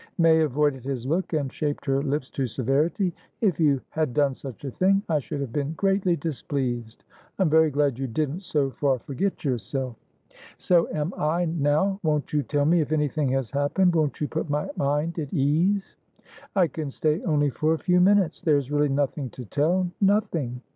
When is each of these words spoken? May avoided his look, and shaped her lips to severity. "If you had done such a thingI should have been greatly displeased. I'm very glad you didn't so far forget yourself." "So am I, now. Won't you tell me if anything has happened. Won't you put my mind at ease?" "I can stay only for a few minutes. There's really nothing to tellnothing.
May 0.17 0.41
avoided 0.41 0.83
his 0.83 1.05
look, 1.05 1.31
and 1.31 1.53
shaped 1.53 1.85
her 1.85 2.01
lips 2.01 2.31
to 2.31 2.47
severity. 2.47 3.13
"If 3.39 3.59
you 3.59 3.81
had 3.89 4.15
done 4.15 4.33
such 4.33 4.65
a 4.65 4.71
thingI 4.71 5.21
should 5.21 5.41
have 5.41 5.53
been 5.53 5.73
greatly 5.73 6.15
displeased. 6.15 7.03
I'm 7.37 7.51
very 7.51 7.69
glad 7.69 7.99
you 7.99 8.07
didn't 8.07 8.41
so 8.41 8.71
far 8.71 8.97
forget 8.97 9.45
yourself." 9.45 9.95
"So 10.57 10.87
am 10.91 11.13
I, 11.19 11.45
now. 11.45 11.99
Won't 12.01 12.33
you 12.33 12.41
tell 12.41 12.65
me 12.65 12.81
if 12.81 12.91
anything 12.91 13.29
has 13.33 13.51
happened. 13.51 13.93
Won't 13.93 14.19
you 14.19 14.27
put 14.27 14.49
my 14.49 14.71
mind 14.75 15.19
at 15.19 15.31
ease?" 15.31 15.97
"I 16.55 16.65
can 16.65 16.89
stay 16.89 17.21
only 17.21 17.51
for 17.51 17.75
a 17.75 17.77
few 17.77 17.99
minutes. 18.01 18.41
There's 18.41 18.71
really 18.71 18.89
nothing 18.89 19.29
to 19.29 19.43
tellnothing. 19.45 20.61